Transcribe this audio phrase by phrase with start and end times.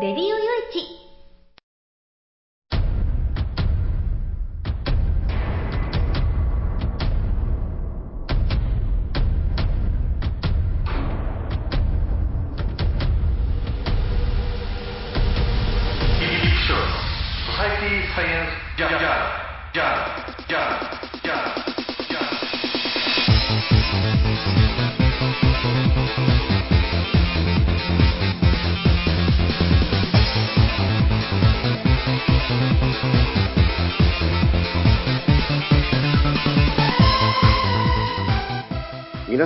[0.00, 0.39] レデ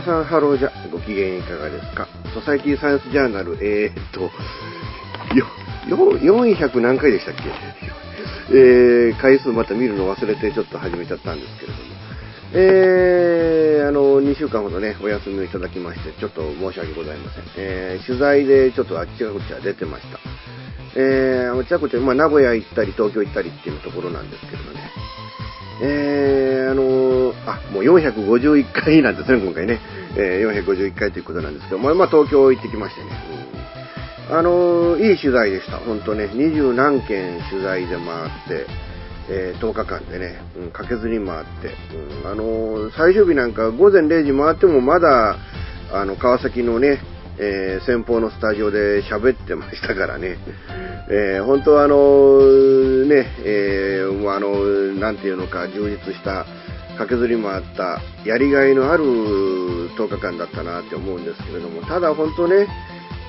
[0.05, 2.07] さんハローじゃ、ご機嫌いかがですか？
[2.35, 4.21] ソサイティサイエンスジャーナル、えー、っと、
[5.35, 5.47] よ、
[5.89, 7.43] 400何回でしたっけ？
[8.57, 11.85] えー、回数また見るの忘れてちょっと始めちゃったんですけれども。
[12.57, 17.45] えー、あの、2週間ほどね、お休みをいただきまして、ちょっと申し訳ございません。
[17.57, 20.21] えー、取材でちょっとあっちこっちは出てました。
[20.97, 24.84] えー、あっちこっちは、まあ、名古屋行ったり、東京行ったりっていうところなんですけどね。
[25.83, 29.81] えー、あのー、あ、もう451回なんですね、今回ね。
[30.17, 33.11] えー、451回ということなんですけど、まあ、まあ、東京行ってきましてね。
[34.31, 35.79] うん、あのー、いい取材でした。
[35.79, 38.05] ほんとね、二十何件取材で回っ
[38.49, 38.67] て、
[39.29, 41.75] えー、10日間でね、うん、駆けずり回って、
[42.23, 45.39] うん、あのー、最終日なんか午前0時回ってもまだ、
[45.93, 47.01] あの、川崎のね、
[47.39, 50.39] えー、先方のスタジオで喋ってましたからね。
[51.11, 52.39] えー、本当はあの
[53.07, 54.55] ね、えー、あの、
[55.01, 56.47] なんていうのか、充実した、
[56.97, 62.69] 駆けずり回った、やりがいのある10日間だったなって思うんですけれども、ただ本当ね、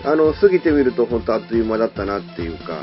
[0.03, 2.81] あの、過ぎてみると本当あっという間だったなっていうか、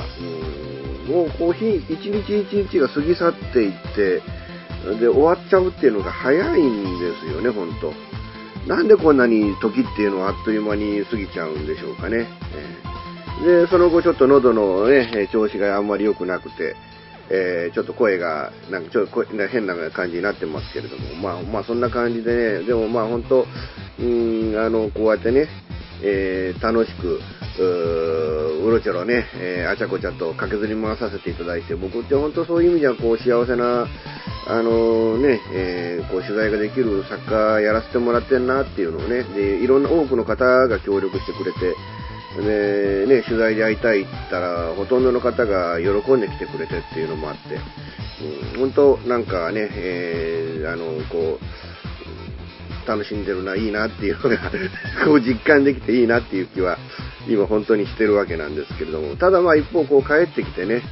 [1.09, 4.23] う、もうコーヒー一日一日が過ぎ去っていって、
[4.99, 7.93] で、終わっちゃうっていうのが早いんですよね、本当。
[8.67, 12.29] なんでこんなに時っていうのはあっという間に過ぎちゃうんでしょうかね。
[13.45, 16.77] で、その後ちょっと喉のね、調子があんまり良くなくて、
[17.31, 23.47] えー、ちょっと声が、なんかちょっと変な感じになってますけれども、まあ、まあそんな感じでね、でもまあ本当、
[23.99, 25.49] うん、あの、こうやってね、
[26.05, 27.21] えー、楽しく、
[28.65, 33.87] うろちょろね、えー、あちゃこちゃと駆けずり回させていただいて、僕って本当そういう意味ではこう幸せな、
[34.47, 41.75] あのね、えー、こう取材ができる作家やらせてもらってんなっていうのをね、で、いろんな多くの方が協力してくれて、
[42.41, 47.61] で、ね、取材で会いたいって言ったら、ほとんどの方が喜んで来てくれてっていうのもあって、
[48.55, 51.45] うん、本当なんかね、えー、あの、こう、
[52.87, 54.39] 楽しんでるな、いいなっていうのが
[55.05, 56.79] こう実感できていいなっていう気は、
[57.29, 60.83] 今本当にしてるわけなんですけれども、ただまあ一方こう帰ってきてね、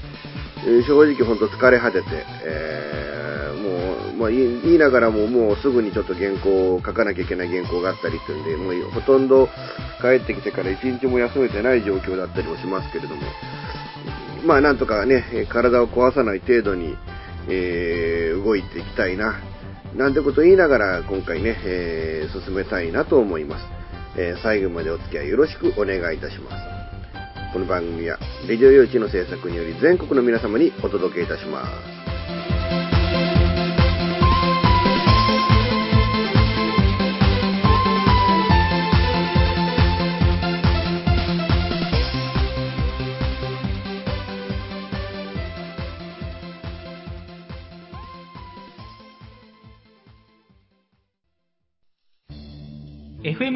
[0.87, 2.07] 正直本当疲れ果てて、
[2.45, 9.49] えー、もう、まあ言いながらももうすぐにちょっと原稿を書かなきゃいけない原稿があったりっていうんで、もうほとんど
[10.01, 13.23] 帰ってきてから一日も休めてない状況だったりもしますけれども、
[14.45, 16.97] まあなんとかね、体を壊さない程度に、
[17.49, 19.41] えー、動いていきたいな、
[19.95, 23.65] なんてこと言いながら今回ね、えー、進めたいなと思います。
[24.17, 26.81] えー、最後までお付き合いよろしくお願いいたします。
[27.53, 28.19] この番組は、
[28.49, 32.00] レディオ用地の制作により全国の皆様にお届けいたします。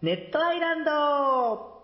[0.00, 1.82] ネットアイランド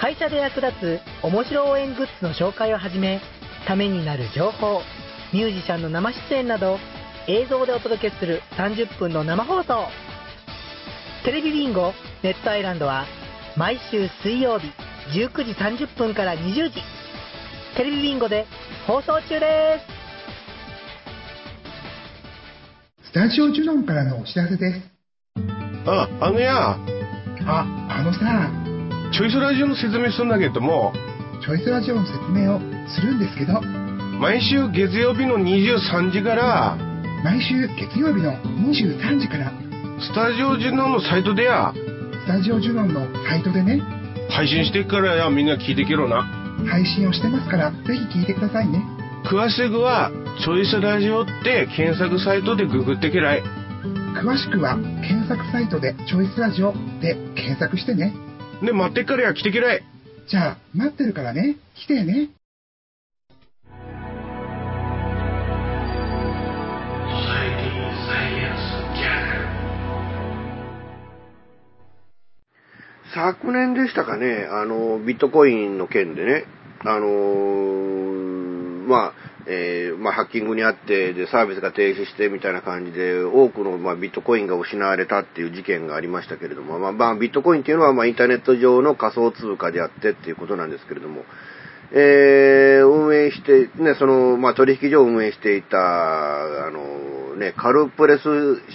[0.00, 3.20] 会社で役立つ面白応援グッズの紹介をはじめ、
[3.68, 4.80] ためになる情報、
[5.32, 6.80] ミュージシャンの生出演など、
[7.28, 9.86] 映像でお届けする30分の生放送。
[11.24, 11.92] テレビビンゴ
[12.24, 13.04] ネットアイランドは、
[13.56, 14.66] 毎週水曜日
[15.14, 16.82] 19時30分から20時、
[17.76, 18.44] テレビビンゴで
[18.88, 19.80] 放送中で
[23.04, 23.06] す。
[23.06, 24.95] スタジオジュノンからのお知らせです。
[25.86, 26.76] あ、あのや。
[27.46, 28.50] あ、あのさ。
[29.12, 30.92] チョイスラジオの説明するんだけども。
[31.42, 33.60] チョイスラジオの説明をするんですけど。
[34.18, 36.76] 毎週月曜日の23時から。
[37.22, 39.52] 毎週月曜日の23時から。
[40.00, 41.72] スタジオジュノンのサイトでや。
[42.24, 43.80] スタジオジュノンのサイトでね。
[44.30, 46.24] 配信してっからやみんな聞いてけろな。
[46.68, 47.78] 配信をしてますから、ぜ
[48.12, 48.82] ひ聞いてくださいね。
[49.24, 50.10] 詳しくは、
[50.42, 53.42] チョイスラジオって検索サイトでググってけらい。
[54.16, 58.14] 詳しくは、検索サイトでチョイスラジオで検索してね。
[58.62, 59.82] で、待ってっからや来てけらい。
[60.26, 61.56] じゃあ、待ってるからね。
[61.74, 62.30] 来てね。
[73.14, 76.44] 昨年でしたかね、あの、ビットコインの件でね、
[76.84, 78.16] あのー
[78.86, 79.12] まあ、
[79.48, 91.24] えーまあ、ハッキングにあって、で、サービスが停止してみたいな感じで、多くの、まあ、ビットコインが失われたっていう事件がありましたけれども、まあ、まあ、ビットコインっていうのは、まあ、インターネット上の仮想通貨であってっていうことなんですけれども、
[91.92, 95.78] えー、運営して、ね、その、まあ、取引所を運営していた、
[96.66, 98.22] あの、ね、カルプレス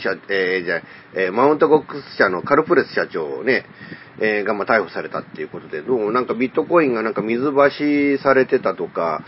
[0.02, 0.82] 社、えーじゃ
[1.16, 3.66] えーマウントゴックス社のカルプレス社長ね、
[4.24, 9.24] えーが、まあ、逮捕されたっていうことで、どうもなんかビットコインがなんか水増しされてたとか、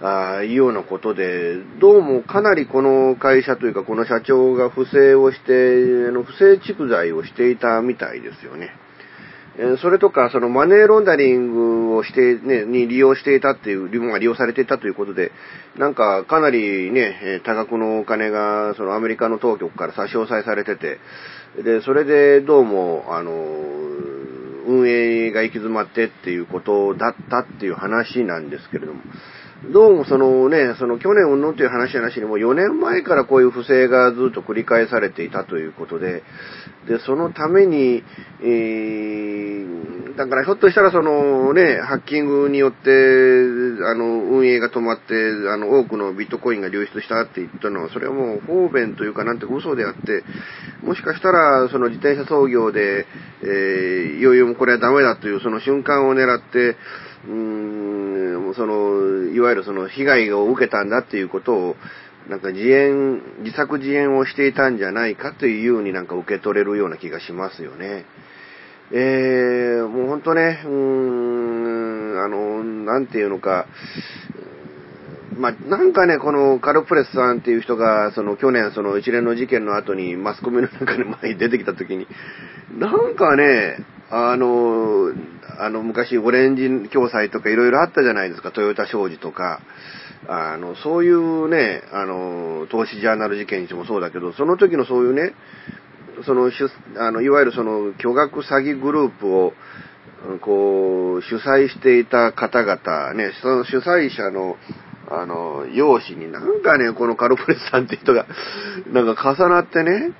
[0.00, 8.70] あーいうようなことで、どうもかなりこの会社というか、この社長が不正をして、あの不正蓄財をしていたみたいですよね。
[9.82, 15.32] それとか、そのマネーロンダリングをして、ね、に利用していたっていう、利用されていたということで、
[15.76, 21.00] なんかかなりね、多額のお金が、そのアメリカの当局から差し押さえされてて、
[21.64, 23.32] で、それでどうも、あの、
[24.68, 29.00] 運営が行き詰まってっていうことだったっていう話なんですけれども、
[29.64, 36.22] どうもそのね、その去年うんぬんという話じゃなしにも4年前からこういう不正がずっと繰り返されていたということで、
[36.86, 38.04] で、そのために、
[38.40, 42.88] えー、だからひょっとしたらそのね、ハッキングによって、
[43.84, 45.14] あの、運営が止まって、
[45.52, 50.22] あの、多くのビットコインが流出したって言ったのは、それはもう方便というかなんて嘘であって、
[50.84, 53.06] もしかしたらその自転車操業で、
[53.42, 56.76] えー、いよいよもこれはダメだというその瞬間を狙って、
[57.26, 57.87] うーん、
[58.48, 61.76] もその、いわゆるその被害を受けたんだっていうことを、
[62.28, 68.04] なんか自演、自作自演をしていたんじゃないかというようになんか受け取れるような気がしますよね。
[68.90, 73.66] えー、もうほんとね、うーん、あの、なんていうのか、
[75.38, 82.06] まあ、なんかね、このカルプレスさんっていう人が、その去年その一連の事件の後にマスコミの中で前に出てきた時に、
[82.76, 83.78] なんかね、
[84.10, 85.12] あの、
[85.58, 89.60] あの昔オレンジ共済とかいろいろあったじゃないですか、トヨタ商事とか。
[90.26, 95.32] あの、そういうね、あの、投資ジャーナル事件にしてもそうだけど、その時のそういうね、
[96.24, 96.50] その、
[96.98, 99.52] あの、いわゆるその、巨額詐欺グループを、
[100.40, 104.56] こう、主催していた方々、ね、その主催者の、
[105.10, 108.26] あの、容姿になんかね、このカルプレスさんって人が、
[108.92, 110.12] なんか重なってね、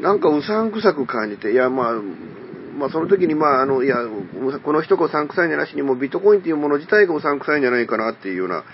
[0.00, 1.92] なんかうさんくさく感じて、いや、まあ、
[2.78, 3.96] まあその時にまあ、あの、いや、
[4.62, 8.64] この人がうさんくさいんじゃなしにも、ビットコインっていうもの自体がうさんくさいんじゃないかなっていうような、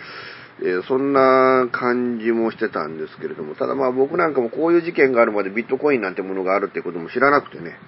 [0.63, 7.79] えーそんな感じもしてたんですけれども、ただまあ僕なんかもこういう事件があるまでビットコインなんてものがあるってことも知らなくてね、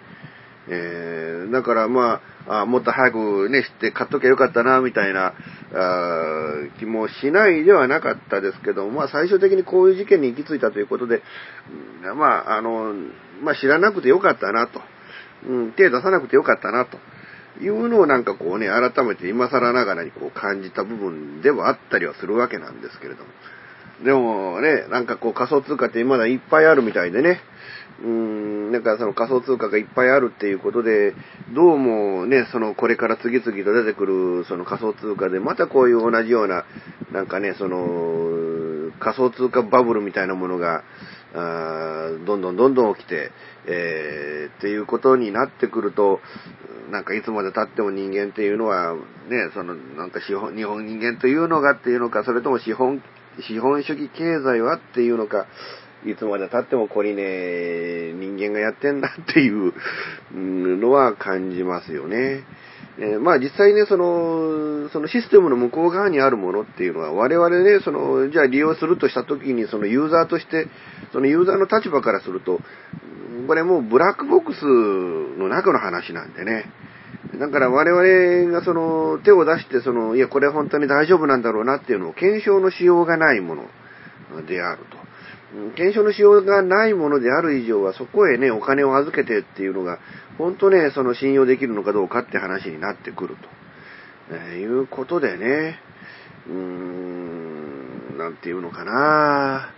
[0.69, 5.35] えーだからまああ、もっと早くね、知って買っときゃよかったな、みたいな、
[5.75, 11.23] あ気もしないではなかったですけど、まあ最終的にこういう事件に行き着いたということで、
[12.17, 12.95] まあ、あの、
[13.43, 14.81] まあ知らなくてよかったなと、
[15.47, 16.99] うん、手出さなくてよかったなと。
[17.61, 23.31] いうのをなんかこうね、改めて今更ながらにこう感じた部分ではあったりはするわけなんですけれども。
[24.05, 27.41] でもね、なんかこう仮想通貨ってまだいっぱいあるみたいでね、
[28.03, 31.15] うん、なんかその仮想通貨がいっぱいあるっていうことで、
[31.55, 36.65] どうもね、そのこれから次々と出てくるその仮想通貨で、またこういう同じような、
[37.13, 40.83] なんかね、その仮想通貨バブルみたいなものが、
[41.35, 43.31] あどんどんどんどん起きて、
[43.67, 46.21] えーっていうことになってくると、
[46.91, 49.01] なんかいつまで経っても人間っていうのは、ね、
[49.55, 53.03] そのなんか資本、日本人間というのがっていうのか、それとも資本、
[53.41, 55.47] 資本主義経済はっていうのか、
[56.05, 59.73] いつまで経ってもこりねえ、人間がやってんだっていう
[60.35, 62.45] のは感じますよね。
[62.99, 70.69] えーまあ実際ね、その、そのシステムの向こう側にあるものっていうのは、我々ね、その、じゃあ利用するとしたときに、そのユーザーとして、
[71.13, 72.61] そのユーザーの立場からすると、
[73.47, 74.65] これもうブラックボックス
[75.39, 76.67] の中の話なんでね。
[77.39, 83.67] だから我々がその手を出して、その、いや、これ本当に大丈夫なんだろうなっていうのを検証のしようがないもの
[84.47, 85.02] であると。
[85.77, 89.99] 検証のしようがないものである以上は、そこへね、お金を預けてっていうのが、
[90.39, 93.49] 本当ね、その信用できるのかどうかって話になってくると。
[94.31, 95.79] えーいうことでね、
[96.49, 99.71] うーん、なんていうのかな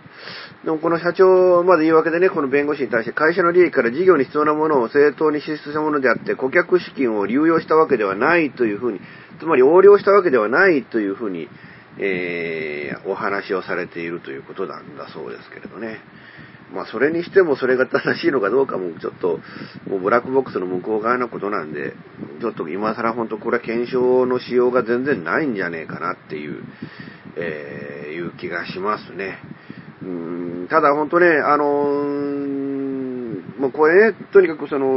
[0.63, 8.99] でもこの社長まで言い訳でね、この弁護士に対して会社の利益から事業に必要なものを正当に支出したものであって、顧客資金を流用したわけではないというふうに、
[9.39, 11.49] つまり横領したわけではないというふうに、
[11.99, 15.99] えー、お話をされているということなんだそうですけれどね。
[16.73, 19.39] まあ、それにしてもそれが正しいのかどうかも、ちょっと、
[19.87, 21.93] もうブラックボックスの向こう側のことなんで、
[22.41, 26.63] ちょっと今更本当これは検証のしようが全然ないんじゃねえかなっていう、
[27.37, 29.37] えー、いう気がしますね。
[30.01, 32.54] うんただ本当ね、あのー、
[33.57, 34.87] もうこれね、とにかくその、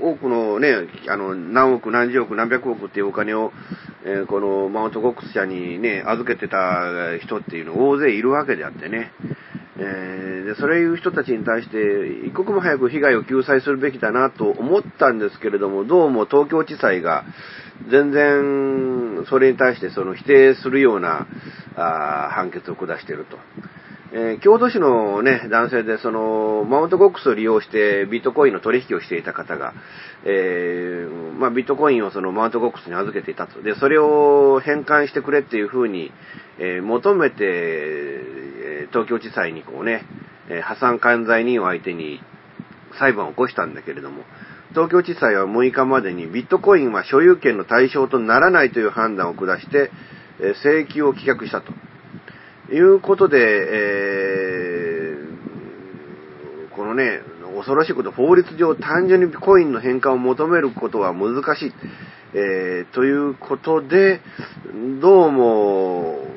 [0.00, 3.52] 多くのね、あの、何億、何十億、何百億っていうお金を、
[4.04, 9.12] えー、このマウントコックス社にね、預けてた人っていうの大勢いるわけであってね。
[9.80, 17.24] えー、で、それいう人たちに対して、一刻も早く被害を救済するべきだなと思ったんですけれども、どうも東京地裁が
[17.90, 21.26] 全然それに対してその否定するような
[21.76, 23.38] あ判決を下していると。
[24.10, 29.74] えー、京都市のね、男性で、その、マウントボックスを利用してビットコインの取引をしていた方が、
[30.24, 33.60] えー、まあ、ビットコインをそのマウントボックスに預けていたと。
[33.60, 36.10] で、それを返還してくれっていうふうに、
[36.58, 40.04] えー、求めて、東京地裁にこうね、
[40.50, 42.20] え破産管財人を相手に
[42.98, 44.22] 裁判を起こしたんだけれども、
[44.70, 49.90] 東京地裁は6日までにビットコインは所有権の対象とならないという判断を下して、
[50.40, 51.72] え請求を棄却したと。
[52.70, 57.20] いうことで、えー、このね、
[57.56, 61.72] 恐ろしいこと、法律上単純にコインの返還を求めることは難しい。
[62.34, 64.20] えー、ということで、
[65.00, 66.28] どうも、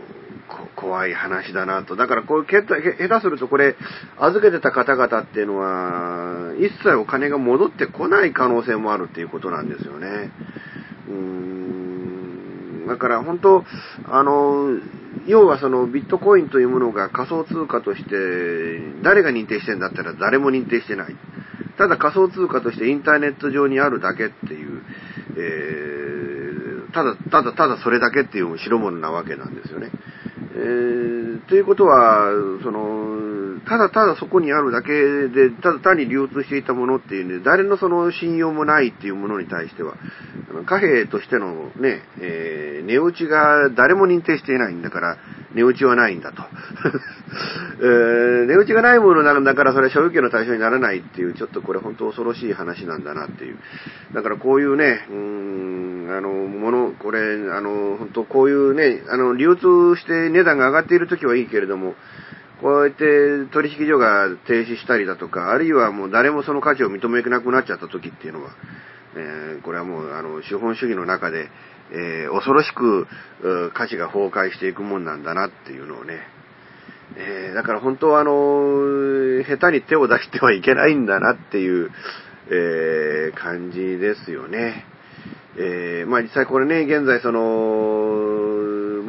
[0.81, 1.95] 怖い話だなと。
[1.95, 3.75] だからこういう下手するとこれ、
[4.17, 10.31] 預けてた方々っていうのは、一切お金が戻ってこない可能性もあるっていうことなんですよね。
[11.07, 11.90] うーん。
[12.91, 13.63] だから本当、
[14.09, 14.77] あの、
[15.25, 18.09] 要はそのビットコインというものが仮想通貨として、
[19.01, 21.15] 誰が認定してんだったら誰も認定してない。
[21.77, 24.81] ただ仮想通貨としてインターネット上にあるだけっていう、
[25.37, 29.89] えー、ただ、ただ、ただそれだけっていう代物なわけなんですよね。
[30.53, 32.29] えー、ということは、
[32.61, 33.30] その、
[33.67, 39.95] ただただそこにあるだけで、ただ単に流通していたものっていうんで、誰のその信用もないっていうものに対しては、
[40.49, 45.17] あの貨幣としてのね、えー、値打ちが誰も認定していないんだから、
[45.53, 46.43] 値打ちはないんだと。
[47.81, 53.57] えー、値打ちがないものなんだからそれは所有権の対象にならないっていう、ちょっとこれ本当恐ろしい話なんだなっていう。
[54.13, 57.19] だからこういうね、うーん、あの、もの、これ、
[57.51, 61.95] あの、本当こういうね、あの、流通して値段が上がっている時はいいけれども、
[62.61, 68.51] こうやって取引所が停止したりだとか、あるいはもう誰もその価値を認めなくなっちゃった時っていうのは、
[69.15, 71.49] えー、これはもう、あの、資本主義の中で、
[71.91, 73.07] えー、恐ろしく、
[73.73, 76.19] 価値が崩壊していくもんなんだなっていうのをね、
[77.17, 78.31] えー、だから本当はあの、
[79.43, 81.91] 下手に手を出してはいけないんだなっていう、
[82.53, 84.85] え、感じですよね。
[85.57, 87.39] え、まあ実際これね、現在その、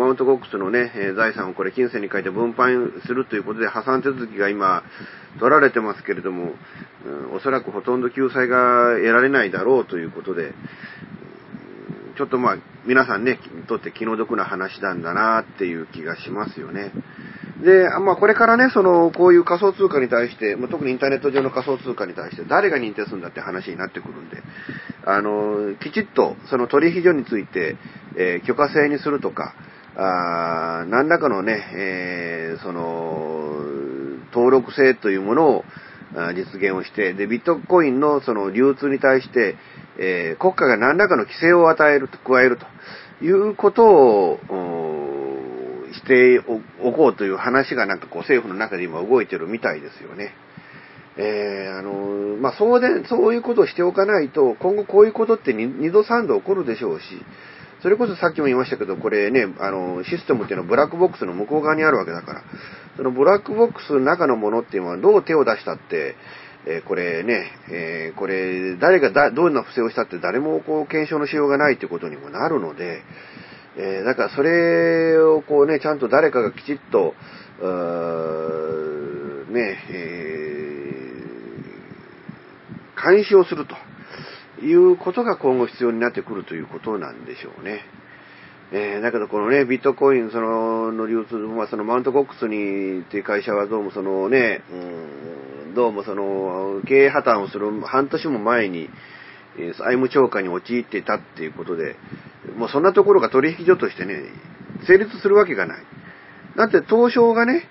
[0.02, 2.74] マウントコックスのね、え財産をこれ金銭に変えて分配
[3.06, 4.82] するということで破産手続きが今
[5.38, 6.54] 取られてますけれども、
[7.06, 10.54] うん、おそらくほとんど救済が得られないだろうということで、
[12.16, 16.90] ちょっとまあ皆さんね、にとって気の毒な話なんだなっていう気がしますよね。
[17.64, 24.42] で、まあこれからね、その、こういう仮想通貨に対して、まあ、特にインターネット上の仮想通貨に対して誰が認定するんだって話になってくるんで、
[25.06, 27.76] あの、きちっとその取引所について、
[28.16, 29.54] えー、許可制にするとか、
[29.96, 33.62] あ何らかのね、えー、その、
[34.32, 35.64] 登録制というものを
[36.34, 39.56] 実現をして、で、ビットコインのその流通に対して、
[39.98, 42.58] えー、国家が何らかの規制を与えると、加える
[43.20, 44.38] ということを、
[45.92, 46.40] して
[46.82, 50.32] おこうという話がなんかこう政府の中で今動いてるみたいですよね。
[51.18, 57.04] えー、あの、まあ、そうで、そういうことをしておかないと、今後こういうことって二度三度起こるでしょうし、
[57.82, 62.44] それこそさっきも言いましたけど、これね、あの、システムっていうのはブラックボックスの向こう側にあるわけだから、
[62.96, 66.14] そのブラックボックスの中のものっていうのはどう手を出したって、
[66.64, 73.02] えー、これね、えー、これ、誰がだどんな不正をしたって誰もこう検証のしようがないってことにもなるので、
[73.76, 77.14] えー、だからそれをこうね、ちゃんと誰かがきちっと、
[79.50, 83.74] ね、えー、監視をすると。
[84.62, 87.80] いうことが今後必要になってくるということなんでしょうね。
[88.74, 98.88] えー、だけどこのね、ビットコインそのの流通、まあ、そのマウントコックスにっていう会社はどうもそのね、うん、どうもその経営破綻をする半年も前に、
[99.56, 101.96] 債務超過に陥っていたっていうことで、
[102.56, 104.22] もうそんなところが取引所としてね、
[104.86, 105.84] 成立するわけがない。
[106.56, 107.68] だって東証がね、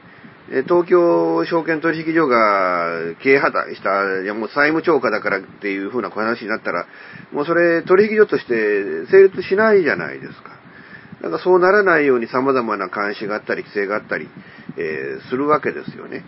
[0.51, 6.87] 東京証券取引所が経営破綻した、いやもう債務超過だからっていう風な話になったら、
[7.31, 10.51] もうそれ取引所として成立しないじゃないですか。
[11.21, 14.27] だかそうならないように様々な監視があったり規制があったり、
[14.77, 16.25] えー、するわけですよね。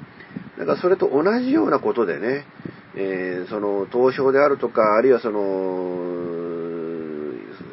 [0.57, 2.45] だからそれと同じようなことでね、
[2.95, 5.41] えー、その東証であるとか、あるいはその、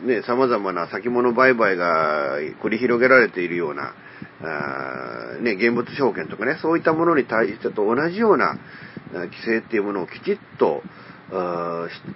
[0.03, 3.93] ね、様々な先物売買が繰り広げられているような、
[4.43, 8.59] あね、現物証券とかね、そういったものに対してと同じような
[9.13, 10.83] 規制っていうものをきちっと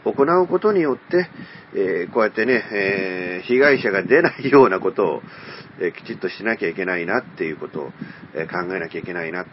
[0.04, 1.28] 行うことによって、
[1.74, 5.22] えー、こうやってね、えー、被害者が出ないようなことを、
[5.80, 7.92] えー、きちっとしなきゃいけないなっていうことを、
[8.34, 9.46] え考えなきゃいけないな。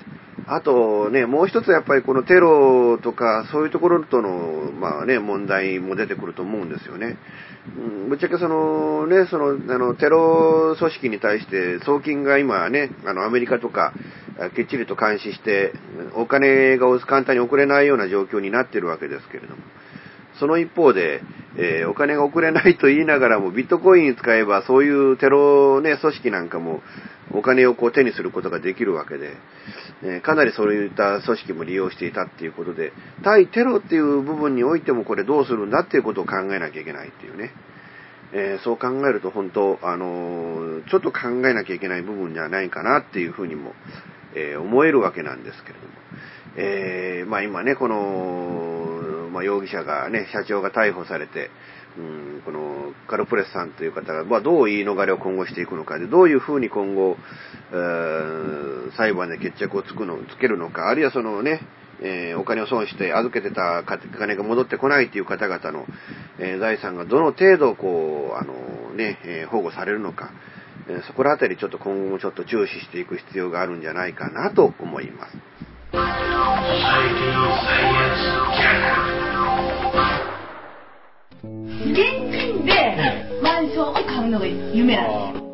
[0.48, 7.18] あとね、もう一つやっぱりこのテロとかそういうところとの、まあね、問題も出てくると思うんですよね。
[7.78, 13.94] うん、ぶっちゃけそのね、その、あの、テロ組織に対して送金が今ね、あの、アメリカとか、
[14.56, 15.74] きっちりと監視して、
[16.16, 19.62] お金が簡単に送れないような状況になってるわけですけれども。
[20.40, 21.22] その一方で、
[21.58, 26.82] えー、お金が送れないと言いながらも、ビットコイン使えば、そういうテロね、組織なんかも、
[27.34, 29.38] お金をこう手にすることができるわけで、
[30.04, 32.92] えー、かなりそういった組織も利用していたっていうことで、
[33.24, 37.52] 対テロっていう部分においてもこれどうするんだっていうことを考えなきゃいけないっていうね。
[38.34, 43.74] えー、そう考えると本当、あのちょっと考えなきゃいけない部分じゃないかなっていうふうにも、
[44.36, 45.94] え思えるわけなんですけれども。
[46.56, 48.81] えまあ今ね、この、
[49.32, 51.50] まあ、容疑者がね、社長が逮捕されて、
[51.98, 57.18] うん、このカルプレスさんという方が、まあ、どう言い逃れを今後していくのかで、どういうふうに今後、
[57.72, 61.62] えー、裁判で決着をつくのつけるのか、あるいはそのね、
[62.02, 65.86] えー、お金を損して預けてた金が戻ってこないという方々の、
[66.40, 70.32] えー、財産がどの程度こう、あのね、え保護されるのか、
[70.90, 75.51] えそこら辺りちょっと今後もちょっと注視していく必要があるんじゃないかなと思います。
[75.92, 76.00] 現
[82.32, 82.72] 金で
[83.44, 85.44] マンションを買うのが夢なんです。
[85.44, 85.52] よ。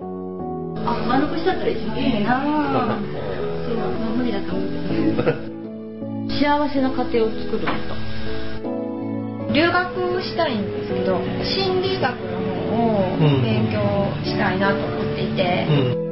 [0.86, 3.00] あ、丸残しだったら一番いいなそう、まあ、
[4.16, 4.78] 無理だと思って
[6.40, 7.68] 幸せな家庭を作ると。
[9.54, 12.38] 留学したいんですけど、心理学の
[12.70, 13.82] 方を勉強
[14.24, 16.07] したいなと思っていて、うん、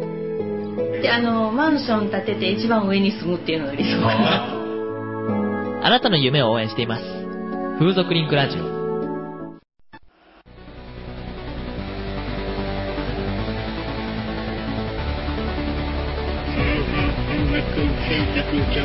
[1.01, 4.65] で、あの、マンション建てて一番上に住むっていうのが理想かなと。
[5.85, 7.03] あなたの夢を応援しています。
[7.79, 8.75] 風俗リンクラジオ。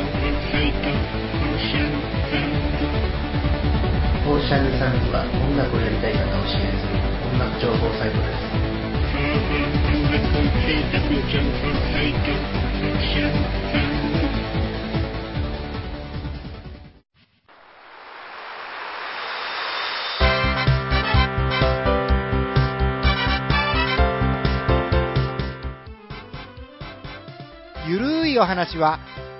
[28.61, 28.99] 話は、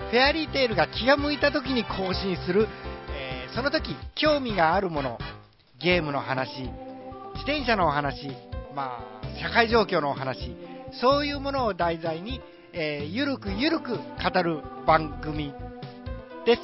[0.10, 2.68] フェアリーテールが気が向いた時に更新する、
[3.12, 5.20] えー、その時興味があるもの、
[5.80, 8.30] ゲームの話、自転車のお話、
[8.76, 10.56] まあ、社会状況のお話、
[11.00, 12.42] そういうものを題材に、
[12.74, 15.54] えー、ゆるくゆるく語る番組
[16.46, 16.62] です。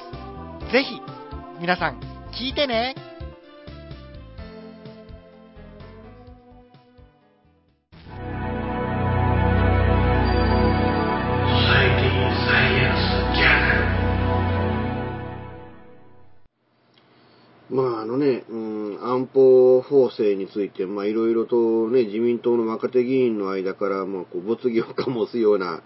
[0.72, 1.00] ぜひ、
[1.62, 2.00] 皆さん、
[2.32, 2.96] 聞いてね。
[19.89, 25.82] 法制について、まあいろいろとね、自民党の若手議員の間から、まあこう、物議を醸すような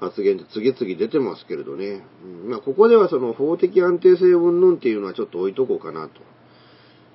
[0.00, 2.02] 発言って次々出てますけれどね。
[2.44, 6.20] うん、まあここではその法的安定性云々っていうのはちょっと置いとこうかなと。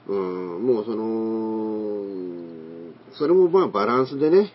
[0.07, 2.03] うん、もうその、
[3.13, 4.53] それもまあバランスでね。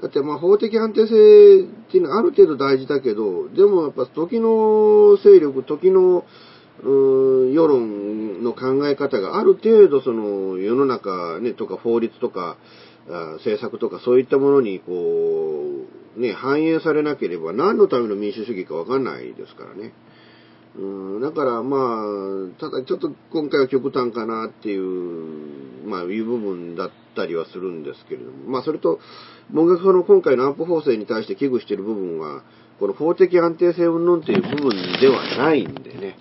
[0.00, 6.24] だってまあ法的安定性っていうのはある程度大事だけど、でもやっぱ時の勢力、時の
[6.82, 12.56] うーん世論の考え方がある程度その世の中ね、とか法律とか、
[13.38, 19.92] 政策とかそういったものにこう、ね、反映されなければ何のための民主主義かわかんないですからね。
[20.74, 28.98] うん、だからまあ、ただちょっと今回は極端かなっていう、まあいう部分だったりはするんですけれども、まあそれと、
[29.50, 32.42] 僕がその今回の安保法制に対して危惧している部分は、
[32.78, 36.16] この法的安定性云々っていう部分ではないんでね。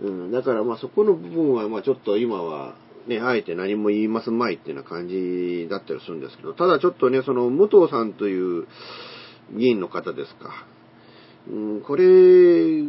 [0.00, 2.74] うん、だからまあそこの部分はまあちょっと今は
[3.06, 8.66] ね、あえて何も言いますまいっていうような感じだったりするんですけど、ただちょっとね、その武藤さんという、
[9.56, 10.66] 議員の方ですか。
[11.50, 12.82] うん、これ、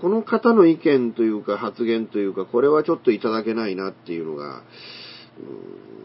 [0.00, 5.96] この方の意見というか発言というか、これはちょっといただけないなっていうのが、うん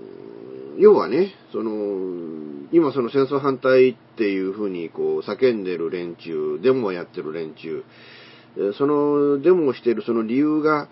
[0.77, 7.83] 要はね、その、今その戦争反対っていうふうにこう叫んでる連中、デモをやってる連中、
[8.77, 10.89] そのデモをしているその理由が、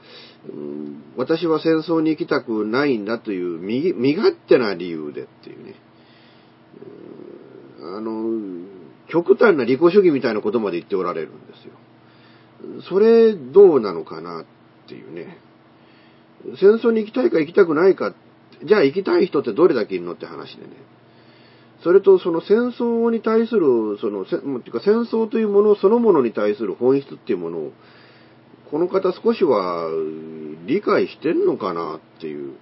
[0.48, 5.76] うん私は戦争に行きたくないんだという身勝手な理由でっていうね。
[7.82, 8.66] あの、
[9.10, 11.74] 極端な利己主義みたいなことまで言っておられるんですよ。
[12.90, 15.38] それどうなのかなっていうね。
[16.58, 18.14] 戦争に行きたいか行きたくないか、
[18.64, 20.70] じゃあ行きたい人ってどれだけいるのって話でね。
[21.84, 24.26] それとその戦争に対する、その、っ
[24.62, 27.72] てか戦争というものそのものに対する本質っていうものを、
[28.70, 29.90] この方少しは
[30.66, 32.56] 理解してんのかなっていう、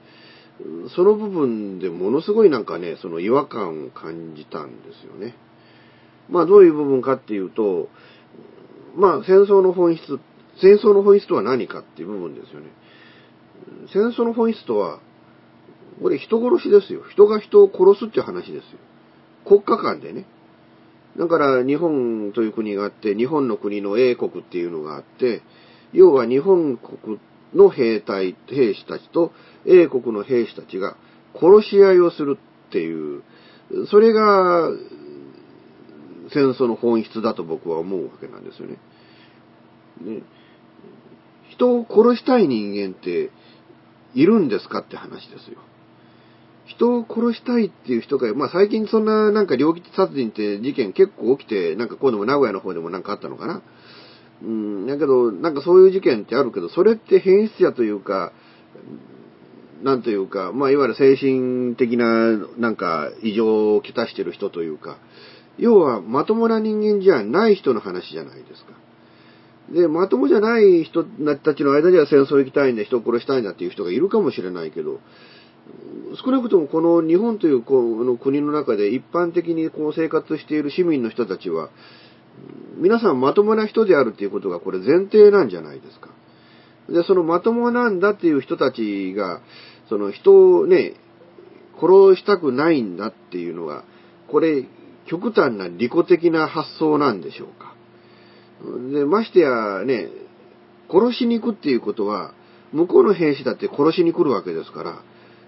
[0.95, 5.35] その部分でものすごいなんかね、その違和感を感じたんですよね。
[6.29, 7.89] まあどういう部分かっていうと、
[8.95, 10.19] まあ戦争の本質、
[10.61, 12.67] 戦争の本質とは何かっていう部分ですよね。
[13.93, 14.99] 戦争の本質とは、
[16.01, 17.03] これ人殺しですよ。
[17.09, 18.79] 人が人を殺すっていう話ですよ。
[19.47, 20.25] 国家間でね。
[21.17, 25.41] だから日本という国があって、日本の国の英国っていうのがあって、
[25.93, 27.19] 要は日本国
[27.53, 29.31] の兵隊、兵士たちと
[29.65, 30.95] 英国の兵士たちが
[31.33, 33.23] 殺し合いをするっていう、
[33.89, 34.69] それが
[36.33, 38.77] 戦争の本質だと僕は思うわけなんですよね。
[40.01, 40.21] ね
[41.49, 43.31] 人を殺したい人間って
[44.13, 45.57] いるんですかって話ですよ。
[46.67, 53.61] 人を殺したいっていう人が、まあ最近そんななんか猟奇殺人って事件結構起きて、なんか今度も名古屋の方でもなんかあったのかな。
[54.43, 58.33] うん、だけど、なんかそういう事件ってあるけど、それって変質者というか、
[59.81, 64.97] なんというか、まあいわゆる精神的ななんか異常をきたしてる人というか、
[65.57, 68.73] 要はまともな人間じゃない人の話じゃないですか。
[69.71, 74.99] で、まともじゃない人たちの間では戦争行きたいんだ、人を殺したいんだっていう人がいるかもしれないけど、
[76.23, 81.69] 少なくともこの日本というこの国の中で一般的にこう生活している市民の人たちは、
[82.77, 86.09] 皆さんまともな人であるっていうことがこれ前提なんじゃないですか。
[86.89, 89.41] で、そのまともなんだっていう人たちが、
[89.89, 90.93] その人をね、
[91.79, 93.83] 殺したくないんだっていうのが、
[94.29, 94.65] これ、
[95.05, 97.75] 極端な利己的な発想なんでしょうか。
[98.91, 100.09] で、ましてやね、
[100.89, 102.33] 殺しに行くっていうことは、
[102.73, 105.01] 向こうの兵士だって殺しに来るわけですから、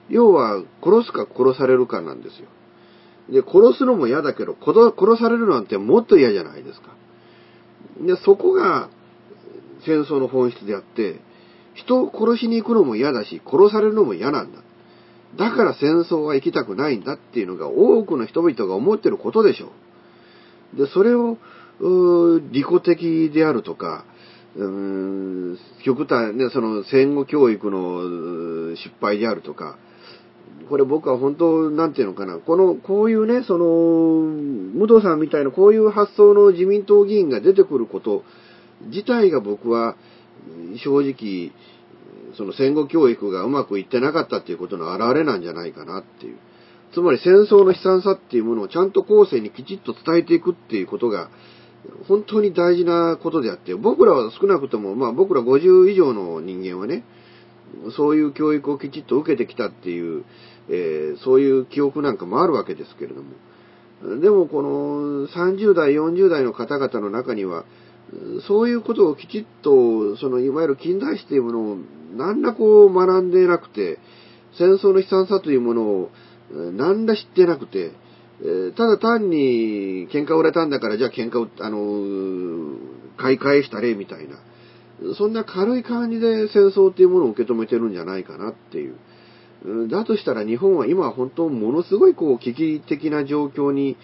[0.09, 2.47] 要は殺すか殺されるかなんですよ。
[3.29, 6.89] で、殺すのも嫌だけど、殺されるなんてもっと嫌じゃないですか。
[8.01, 8.89] で、そこが
[9.85, 11.19] 戦争の本質であって、
[11.75, 14.59] 人を殺しに行くのも嫌だし、殺されるのも嫌なんだ。
[15.37, 19.71] だから戦争は行きたくないんだっていうのが多くの人々が思ってることでしょ
[20.75, 20.77] う。
[20.77, 21.37] で、それを、
[21.79, 24.05] うー利己的であるとか、
[24.55, 29.77] うーん極端ね、その戦後教育の失敗であるとか、
[30.69, 38.23] これ僕は本当、なんていうのかな、この、こういうね、その、武藤さんみたいなこういう発想の自民党議員が出てくること
[38.87, 39.95] 自体が僕は、
[40.83, 41.51] 正直、
[42.37, 46.37] その戦後教育がうまくいってなかったっていうことの表れなんじゃないかなっていう。
[46.93, 51.29] つまり戦争の悲惨さっていうものをちゃんと後世にきちっと伝えていくっていうことが、
[52.07, 57.03] 本当に大事なことであって、僕らは少なくとも、まあ僕ら50以上の人間はね、
[57.95, 60.23] そういう教育をきちっと受けてきたっていう、
[60.69, 63.29] えーそういう記憶なんかもあるわけですけれども。
[64.21, 67.65] でもこの30代、40代の方々の中には、
[68.47, 71.77] そういうことをきちっと、そのいわゆる近代史というものを
[72.15, 73.99] 何らこう学んでなくて、
[74.57, 76.11] 戦争の悲惨さというものを
[76.51, 77.91] 何ら知ってなくて、
[78.77, 82.77] ただ単に喧嘩売れたんだからじゃあ喧嘩を、あの
[83.17, 88.95] 買い返したれみたいな、そんな軽い感じで戦争っていうものを受け止めてるんじゃないかなっていう。
[89.89, 93.97] だとしたら日本は今本当ものすごいこう危機的な状況に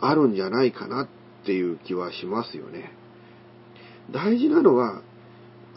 [0.00, 1.08] あるんじゃないかなっ
[1.44, 2.92] ていう気はしますよね。
[4.10, 5.02] 大事なのは、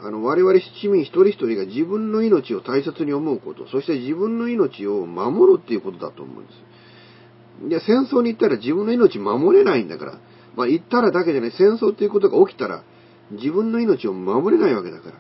[0.02, 7.70] あの、我々市民一人一人が自分の命を大切に思うこと、そして自分の命を守るっていうことだと思うんです。
[7.70, 10.20] で、戦争に行ったら自分の命守れないんだから、
[10.56, 12.84] まあ行ったらだけじゃない、戦争っていうことが起きたら
[13.32, 15.16] 自分の命を守れないわけだから。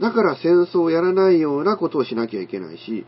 [0.00, 3.04] だから戦争をやらないようなことをしなきゃいけないし、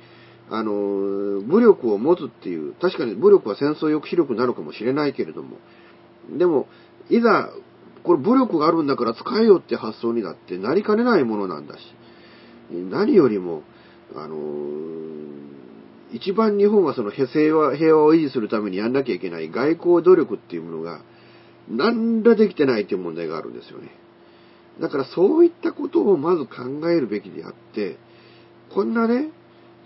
[0.50, 5.56] あの、武力を持つっていう、確かに武力は戦争抑止力になのかもしれないけれども、
[6.36, 6.68] でも、
[7.08, 7.50] いざ、
[8.02, 11.80] これ武力があるんだから使えよって発想にだってなりかねないものなんだし、
[12.70, 13.62] 何よりも、
[14.14, 14.36] あの、
[16.12, 21.00] 一番日本はその平和平和を維持するためにやんなきゃいけない外交努力っていうものが、
[21.68, 23.88] 何らできてないっていう問題があるんですよね。
[24.80, 27.96] だからそういったことをまず考えるべきであって、
[28.74, 29.30] こんなね、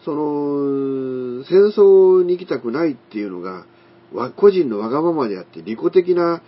[0.04, 3.66] その、戦争に行きたくないっていうのが、
[4.36, 6.40] 個人のわがままであって利己的な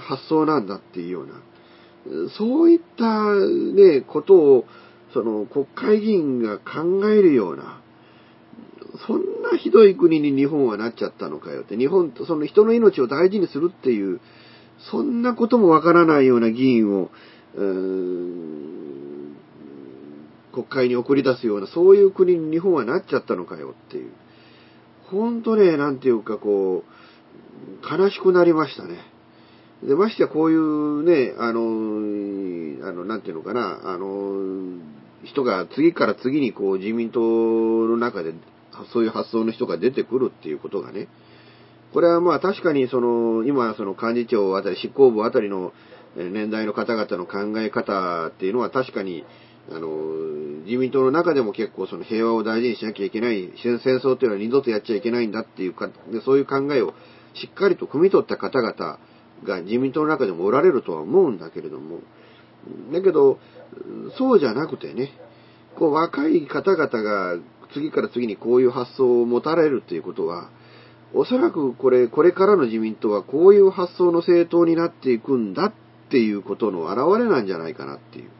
[0.00, 4.64] 発想なんだっていうような、そういったね、ことを、
[5.12, 7.80] その国会議員が考えるような、
[9.06, 14.20] そんなひどい国に日本はなっちゃったのかよって、日本とその人の命を大事にするっていう、
[14.90, 17.10] そんなこともわからないような議員を、
[20.52, 24.10] 国会に送り出すような、そういう国に日本はなっちゃったのかよっていう。
[25.10, 28.98] ほんとね、なんていうかこう、悲しくなりましたね。
[29.82, 31.60] で、ましてやこういうね、あの、
[32.88, 34.78] あの、なんていうのかな、あの、
[35.24, 38.32] 人が次から次にこう自民党の中で
[38.92, 41.08] そういう発想の人が出てくるっていうことがね、
[41.92, 45.72] これはまあ確かにその、今その幹事長あたり、執行部あたりの
[46.16, 49.24] 年代の方々の考え方っていうのは確かに、
[49.70, 49.88] あの、
[50.64, 55.90] 自民党の中でも結構その平和を大事にしなきゃいけない、戦争っていうのは二度とやっちゃいけないんだっていうか、
[56.24, 56.94] そういう考えを
[57.34, 58.98] しっかりと汲み取った方々
[59.44, 62.00] が自民党の中でもおられるとは思うんだけれども、
[62.92, 63.38] だけど、
[64.18, 65.12] そうじゃなくてね、
[65.76, 67.36] こう若い方々が
[67.72, 70.50] 次から次にこういう発想を持たれるっていうことは、
[71.12, 75.72] おそらくこれ、これからの自民党はこういう発想の政党になっていくんだっ
[76.10, 78.30] ていうことの表れなんじゃないかなっていう、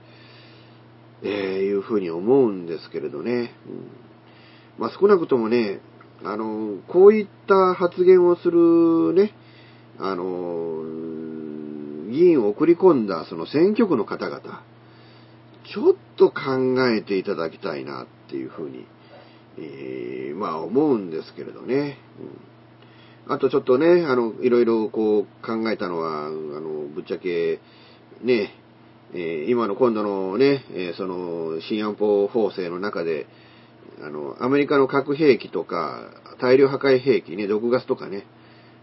[1.23, 1.31] えー、
[1.63, 3.55] いうふうに思うんですけれどね。
[3.67, 3.91] うん、
[4.79, 5.81] まあ少なくともね、
[6.23, 9.33] あの、こういった発言をするね、
[9.99, 10.83] あの、
[12.11, 14.63] 議員を送り込んだその選挙区の方々、
[15.73, 18.87] ちょっと考えていただきたいなっていうふうに、
[19.59, 21.99] えー、まあ思うんですけれどね。
[22.19, 22.50] うん、
[23.31, 27.61] あとちょっとね、あの、いろいろこう考えたのは、あの、ぶっちゃけ、
[28.23, 28.51] ね、
[29.15, 33.29] えー、今の今度のね、えー、その、新安保法制の中で、
[34.03, 38.27] あの、アメリカの核兵器とか、大量破壊兵器ね、毒ガスとかね、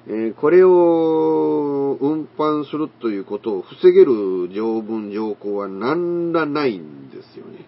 [0.10, 7.66] えこれを運搬するということを防げる条文条項は何らないんですよね。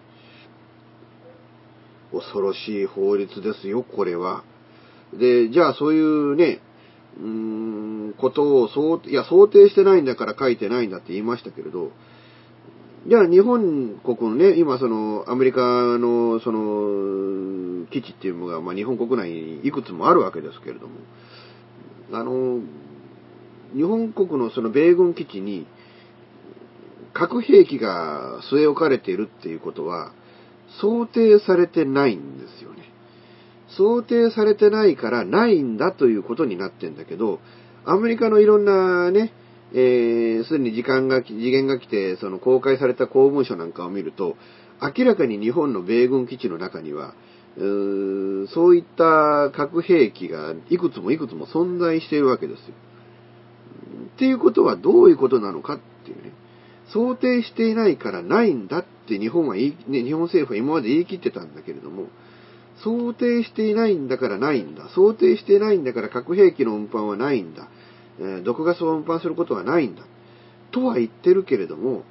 [2.10, 4.44] 恐ろしい法律ですよ、これは。
[5.12, 6.60] で、じゃあそういうね、
[7.18, 7.26] うー
[8.10, 11.90] ん、ことを想、いや、想定してないんだから書いてないんだって言いましたけれど、
[13.06, 15.60] じゃあ日本国のね、今そのアメリカ
[15.98, 20.94] のその基地っていうのが、まあ、日本国内にいくつもあるわけですけれども、
[22.12, 22.60] あの、
[23.74, 25.66] 日本国のその米軍基地に
[27.12, 30.12] 核兵器が据え置かれているっていうことは
[30.80, 32.79] 想定されてないんですよね。
[33.76, 37.40] 想定されてないからないんだということになってんだけど、
[37.84, 39.32] アメリカのいろんなね、
[39.72, 44.36] えー、すでに時間が、次元が来て、その公開された公文書なんかを見ると、
[44.82, 47.14] 明らかに日本の米軍基地の中には、
[47.56, 52.64] うーそういった核兵器がいくつもいくつも存在しているわけですよ。
[54.14, 56.32] っていうことはどういうことなのかっていうね。
[56.92, 62.08] 想定していないからないんだって日本は言い、ね、日本政府は今まで言い切ってたんだけれども、
[62.82, 64.88] 想定していないんだからないんだ。
[64.94, 67.68] 想定していないんだから核兵器の運搬はないんだ。
[68.18, 70.02] えー、毒ガスを運搬することはないんだ。
[70.70, 72.04] とは言ってるけれども、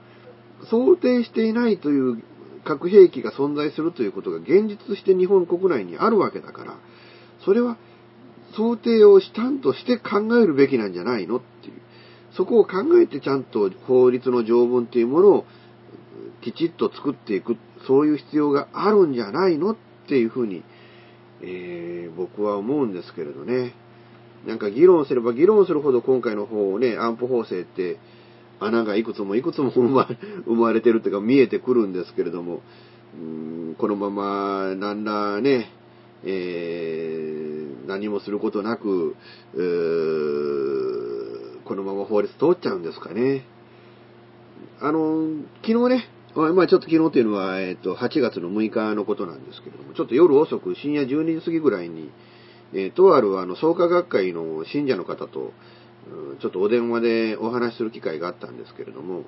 [0.70, 2.24] 想定していないという
[2.66, 6.78] 核兵器が存在するということが現実して日本国内にあるわけだから、
[7.46, 7.78] それは
[8.56, 11.38] 想定をしたんとして考えるべきなんじゃないの？
[11.38, 11.74] っていう。
[12.36, 15.46] そこを考えてちゃんと法律の条文っていうものを
[16.42, 19.72] きちっと作っていく、そういう必要があるんじゃないの？
[19.72, 19.76] っ
[20.10, 20.64] ていうふうに、
[21.42, 23.74] えー、僕は思うんですけれどね。
[24.46, 27.98] なんか議論すれば議論するほど今回の方ね、安保法制って
[28.60, 29.90] 穴がいくつもいくつも生
[30.56, 32.62] まれ てるっていうか見えてくるんですけれども、
[33.22, 33.24] う
[33.72, 35.72] んこのままなんらね、
[36.24, 39.16] えー、何もすることなく、
[41.64, 43.46] このまま法律通っちゃうんですかね。
[44.82, 45.28] あの、
[45.66, 52.12] 昨日ね、まあちょっと昨日っていうのは、えっ、と、8月の6日のことなんですけれども、ちょっと夜遅く深夜12時過ぎぐらいに、
[52.74, 55.54] えー、とあるあの創価学会の信者の方と、
[56.42, 59.24] ちょっとお電話でお話しする機会があったんですけれども、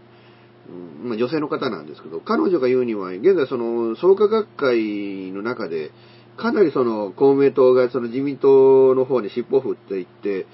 [0.69, 5.91] うんまあ、女性の方なんですけど、彼女が言うには、現在その創価学会の中で、
[6.37, 10.47] かなりその公明党がその自民党の方に尻尾を振っていって、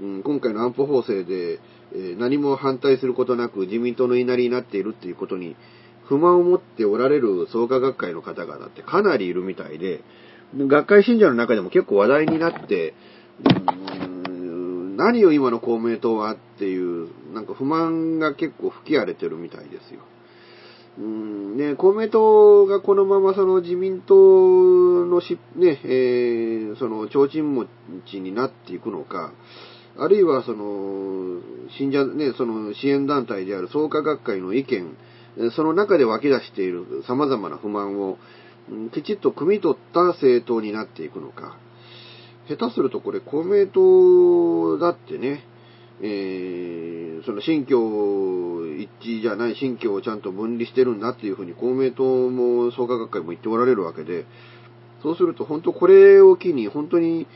[0.00, 1.60] うん、今回の安保法制で、
[1.94, 5.56] え、何も反対することなく自民党の言いなりになっているっていうことに
[6.08, 10.02] 不満を持っておられる創価学会の方々ってかなりいるみたいで、
[10.56, 12.94] 学会信者の中でも結構話題になって、
[14.96, 20.00] 何を今の公明党はっていう、なんか不満が結構吹き荒れてるみたいですよ。
[20.96, 27.66] うんね、公明党がこのままその自民党のし、ね、えー、その、提灯持
[28.06, 29.32] ちになっていくのか、
[29.96, 31.40] あるいはその、
[31.76, 34.96] 信者、ね、その支援団体である創価学会の意見、
[35.56, 38.18] その中で湧き出している様々な不満を、
[38.92, 41.58] きちっと汲み取った政党になっていくのか。
[42.48, 45.44] 下手するとこれ公明党だってね、
[46.02, 54.26] えー、その新疆一致じゃない新疆をちゃんと分離してるんだっていうふうに公明党も創価学会も言っておられるわけで、
[55.02, 57.26] そうすると本当これを機に本当に、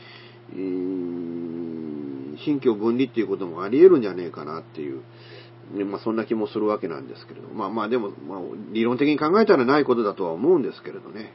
[0.53, 5.01] えー、新疆分離っていうこともあり得るんじゃねえかなっていう、
[5.85, 8.39] まあそんな気もするわけなんですけれど、まあまあでも、まあ
[8.71, 11.33] 理論的に考えたらないことだとは思うんですけれどね。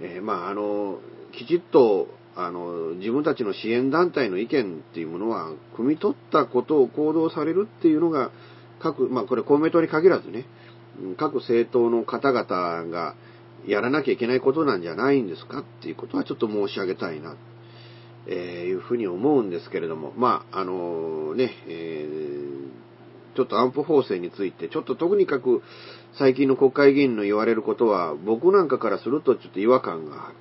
[0.00, 0.98] えー、まああの、
[1.32, 8.30] きちっとあの、自分たちの支援団体の意見っていうものは、汲み取ったことを行動されるっていうのが、
[8.80, 10.46] 各、まあこれ公明党に限らずね、
[11.16, 13.14] 各政党の方々が
[13.66, 17.36] やらなきゃいけないことなんじゃないんですかっていうことはちょっと申し上げたいな、
[18.26, 22.70] えー、いうふうに思うんですけれども、まあ、あのね、えー、
[23.34, 25.62] ちょっと安保法制について、ちょっととにかく
[26.18, 30.34] 最近の国会議員の言われることは、僕なんかからするとちょっと違和感がある。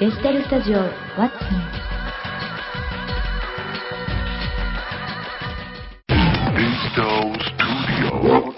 [0.00, 1.30] デジタルスタジオ What's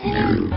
[0.04, 0.50] New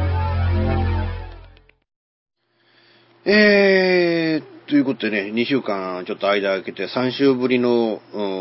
[3.25, 7.99] えー、ということでね、2週間ちょっと間空けて3週ぶりの、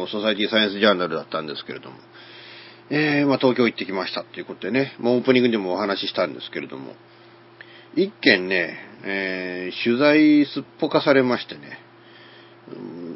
[0.08, 1.96] ソサイティサイエンスジャーナルだったんですけれども、
[2.90, 6.92] えー、まあ東京行ってきましたっていうことでね、もうオープニングでもお話ししたんですけれども、
[7.96, 11.83] 一件ね、えー、取材すっぽかされましてね、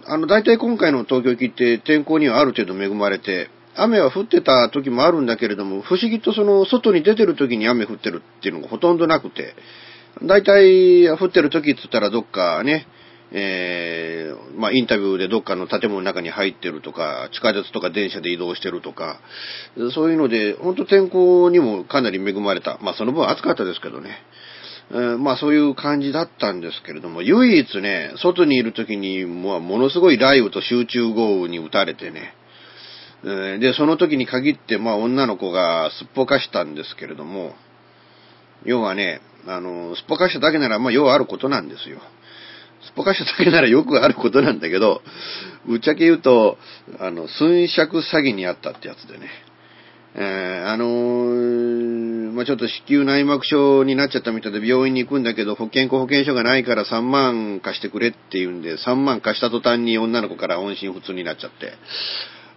[0.06, 9.54] あの、大体今回の東京行きって天候にはある程度恵まれて、雨は降ってた時もあるんだけれども、不思議とその外に出てる時に雨降ってるっていうのがほとんどなくて、
[10.22, 12.86] 大体降ってる時って言ったらどっかね、
[13.30, 19.20] えー、まあ、インタビューでどっかの建物の中に入ってるとか、地下鉄とか電車で移動してるとか、
[19.94, 22.78] そういうので、ほんと天候にもかなり恵まれた。
[22.80, 24.10] まあ、その分暑かったですけどね。
[24.90, 32.34] え、まあそういう感じだったんですけれども、唯一ね、外にいる時に、もものすごい雷雨と集中豪雨に打たれてね、
[33.22, 37.54] で、その時に限って、まあ女の子がすっぽかしたんですけれども、
[38.64, 41.98] 要はね、あの、すっぽかしただけなら、まあ要はあることなんですよ。
[42.82, 45.02] すっぽかしただけならよくあることなんだけど、
[45.66, 46.58] ぶっちゃけ言うと、
[47.00, 49.28] あの、寸借詐欺にあったってやつでね。
[50.20, 61.72] えー、あのー、まあちょっと子宮内膜症になっちゃったみたいで病院に行くんだけど、保険保険証がないから3万貸してくれって言うんで、3万貸した途端に女の子から音信不通になっちゃって。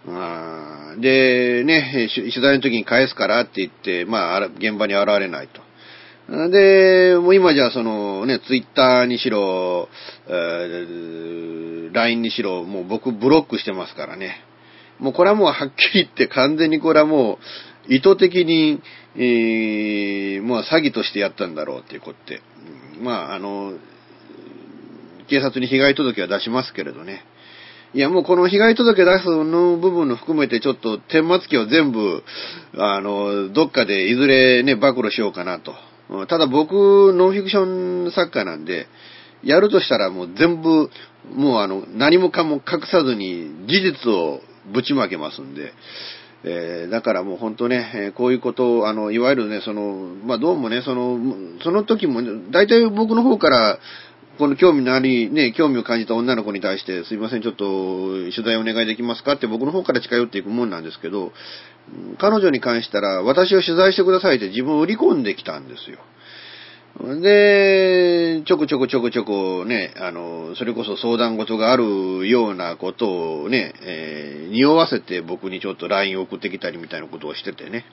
[0.08, 5.62] あで、ね、取材の時に返すからって言って、まあ、現場に現れないと。
[6.50, 9.88] で、もう今じゃそのね、ツイッターにしろ、
[10.26, 14.40] えー、LINE にしろ、もう僕ブロックしてますからね。
[14.98, 17.38] もうこれはもうはっきり言って完全にこれはも
[17.88, 18.80] う意図的に、
[19.16, 22.40] えー、まあ詐欺としてやったんだろうっていうことで。
[23.00, 23.72] まああの、
[25.28, 27.24] 警察に被害届は出しますけれどね。
[27.94, 32.22] いや、もうこの被害届出すの部分の含めてちょっと天末期を全部、
[32.76, 35.74] あの、どっかでいずれね、暴露しようかなと。
[36.26, 38.86] ただ僕、ノンフィクション作家なんで、
[39.42, 40.90] やるとしたらもう全部、
[41.34, 45.72] もうあの、何もかも隠さずに事実をぶちまけますんで、
[46.44, 51.18] えー、だからもう本当ね、こういうことを、あの、いわゆるね、その、まあ、どうもね、その、
[51.62, 53.78] その時も、大体僕の方から、
[54.38, 61.32] この興味のあり、ね、興味を感じた女の子に対して、すいません、ちょっと取材お願いできますかって僕の方から近寄っていくもんなんですけど、
[62.18, 65.98] 彼女に関したら、私を取材してくださいって自分を売り込んできたんですよ。
[67.00, 77.86] で、ちょこちょこちょこちょこね、あの、それこそ相談事があるようなことをね、えー、匂わせて僕にちょっと LINE 送ってきたりみたいなことをしててね。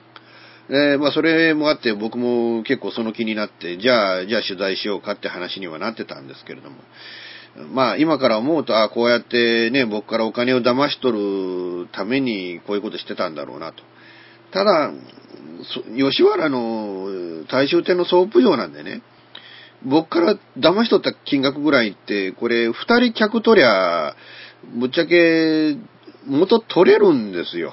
[0.68, 6.76] で、まあそれもあって僕も結構その気になって、じゃあ、じゃあ取材しようかって話にはなってたんですけれども。
[7.72, 13.82] まあ今から思うと、ああ、こうやってね、僕からお金を騙し取るためにこういうことしてたんだろうなと。
[14.52, 14.92] ただ、
[15.96, 19.02] 吉原の大衆店のソープ嬢なんでね、
[19.84, 24.14] 僕から騙し取った金額ぐらいって、これ、二人客取りゃ、
[24.78, 25.76] ぶっちゃけ、
[26.26, 27.72] 元取れるんですよ。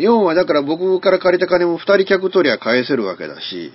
[0.00, 3.72] 要はだから僕から借りた金も二人客取りゃ返せるわけだし、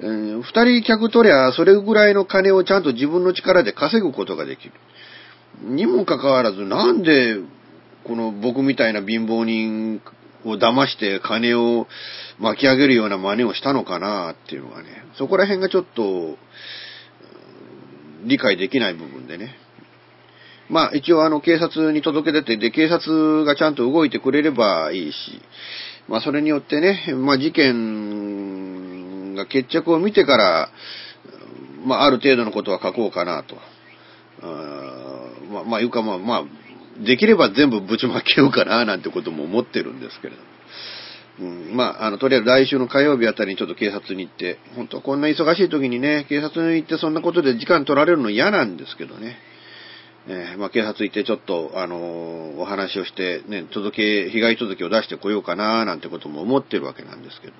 [0.00, 4.72] 二人客取りゃそれぐらいの金をちゃんと自分の力で稼ぐことができる。
[5.62, 7.36] にもかかわらず、なんで、
[8.04, 10.00] この僕みたいな貧乏人
[10.44, 11.86] を騙して金を
[12.38, 16.36] 巻き上げるような真似をしたのかなっていうのがね、そこら辺がちょっと、
[18.24, 19.54] 理解できない部分でね。
[20.68, 25.16] まあ一応あの警察に届け出て、で、警察がちゃんと動いてくれればいいし、
[26.08, 30.70] まあそれによってね、まあ事件が決着を見てから、
[31.84, 33.56] まあある程度のことは書こうかなと。
[34.42, 35.08] あ
[35.50, 36.44] まあ、まあいうかまあ、まあ、
[37.04, 40.48] できれば全部ぶちまけようかななんてことも思ってるんですけれども。
[41.40, 49.36] うん、まあ、あの、とりあえず来週の火曜日あたりにちょっと警察に行って、本当こんな忙しい時にね、警察に行ってそんなことで時間取られるの嫌なんですけどね。
[50.30, 57.54] えー、まあ、警察行ってちょっと、あのー、お話をして、ね、届け、被害届を出してこようかな、なんてことも思ってるわけなんですけど。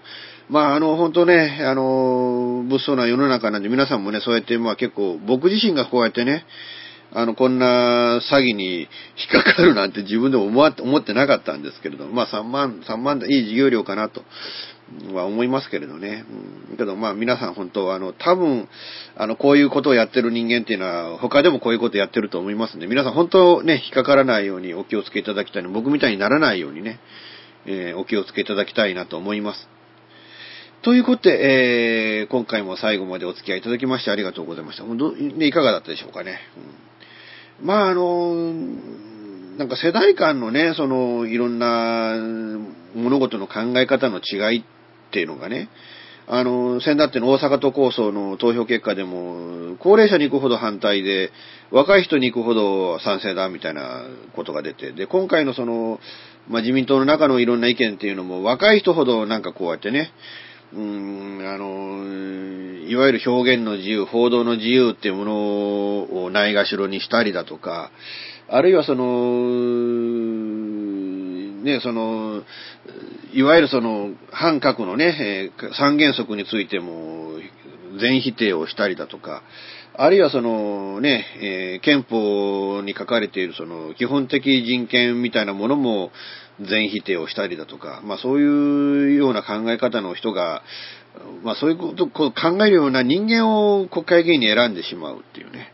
[0.51, 6.45] まあ、あの、本当ね、あのー、物騒な世の中なんで皆さんもね、そうやって、まあ結構、僕自身がこうやってね、
[7.13, 8.87] あの、こんな詐欺に引
[9.41, 14.23] っかかるなんて自分でも思思ってなかったんですけれど、まあ3万、3万でいい授業料かなと
[15.15, 16.25] は思いますけれどね。
[16.71, 18.69] うん、けどまあ皆さん本当あの、多分、
[19.17, 27.01] あの、こういうことをやってる人間っていうのは他でもこういうことやってると思いますんで、皆さん本当ね、引っかからないようにお気をつけいただきたい、僕みたいにならないようにね、
[27.65, 29.69] えー、お気をつけいただきたいなと思います。
[30.83, 34.85] ということで、えー、今回も最後までお付き合いいただきましてありがとうございました。
[34.85, 36.39] 本当ね、いかがだったでしょうかね。
[36.57, 36.89] うん
[37.63, 38.35] まああの、
[39.59, 42.15] なんか世代間のね、その、いろんな
[42.95, 44.65] 物事の考え方の違いっ
[45.11, 45.69] ていうのがね、
[46.29, 51.33] あの、先だっての大阪都構想の投票結果でも、高齢者に行くほど反対で、
[51.71, 54.03] 若い人に行くほど賛成だみたいな
[54.37, 55.99] ことが出て、で、今回のその、
[56.49, 60.13] まあ、自民党の中のいろんな意見っていうのも、若い人ほどなんかこうやってね、
[60.73, 62.05] うん、あの、
[62.89, 67.91] いわゆる表現の自由、報道の自由っていうものをないがしろにしたりだとか、
[68.49, 69.05] あるいはその、
[71.65, 72.43] ね、その、
[73.33, 77.19] いわゆるその、反核のね、三原則についても、
[78.01, 79.43] 全否定をしたりだとか、
[80.01, 86.13] あるいはそのね、えー、憲法に書かれているその基本的人権みたいなものも
[86.61, 90.63] 全否定をしたりだとか、まあそういうような考え方の人が、
[91.43, 92.33] まあそういうことを考
[92.65, 95.73] えるような人間を国会議員に選んでしまうっていうね。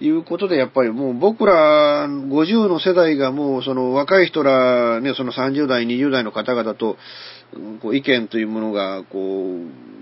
[0.00, 6.96] いうことでやっぱりもう僕ら50の世代がもうその若い人らね、その30代、20代の方々と
[7.80, 10.01] こう意見というものがこう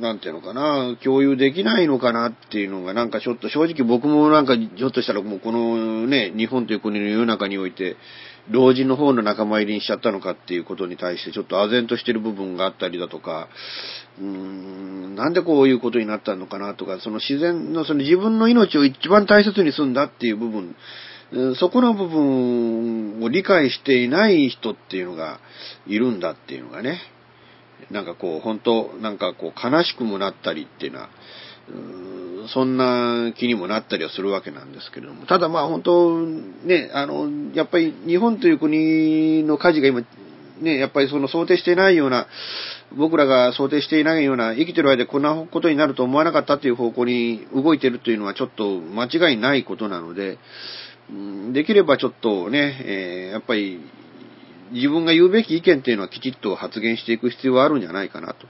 [0.00, 7.96] なんていうのかな、共有できないのかなっていうのが、なんかちょっと正直僕もなんか、ひょっとしたらもうこのね、日本という国の世の中において、
[8.50, 13.48] 老人の方の仲間入りにしちゃったのかっていうことに対してちょっと唖然としてる部分があったりだとか、
[14.20, 20.76] うーん、なんでこういうことになったのかなとか、その自然の、その自分の命を一番大切にするんだっていう部分、
[21.56, 25.40] そこの部分を理解していない人っていうのが
[25.86, 27.00] いるんだっていうのがね、
[27.90, 31.08] なんかこう、本当なんかこう、悲しくもなったりっていうのは、
[32.48, 35.26] そんな気にもなったりはするわけなんですけれども。
[35.26, 40.02] ただまあ本当、ね、あの、やっぱり日本という国の火事が今、
[40.60, 42.26] ね、やっぱりその想定していないような、
[42.96, 50.38] 僕らが想定していないような、生きてる間でこんなことになると思わなかったという方向に動いてるというのはちょっと間違いないことなので、
[51.52, 53.80] できればちょっとね、えー、やっぱり
[54.74, 58.46] 自分が言うべき意見っていうのはきちっと発言していく必要はあるんじゃないかなと。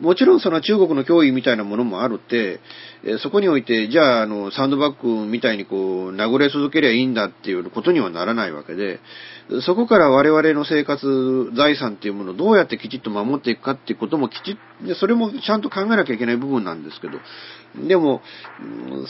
[0.00, 2.60] もちろんその中国の脅威みたいなものもあるって、
[3.04, 8.98] えそこにおいて、じゃあ、あの、サンドバッグみたいにこう、殴れ続けりゃいいんだっていうことにはならないわけで、
[9.62, 17.18] そこから我々の生活、財産っていうものをどうやってきちっと守っていくかっていうこともきちっ、それもちゃんと考えなきゃいけない部分なんですけど、
[17.86, 18.22] でも、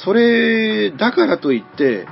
[0.04, 2.06] それだからといって、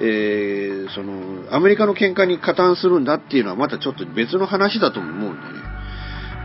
[0.00, 5.60] えー、その、アメリカの喧嘩に加担するんだっていうのはまたちょっと別の話だと思うんだよね。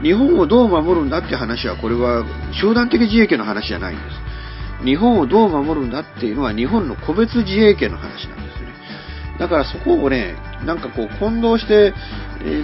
[0.01, 2.25] 日本をどう守るんだって話は、これは
[2.61, 4.85] 集団的自衛権の話じゃないんです。
[4.85, 8.69] 日本をどう守るんだっていうのは日本の個別自衛権の話なんですね。
[9.39, 10.35] だからそこをね、
[10.65, 11.93] なんかこう混同して、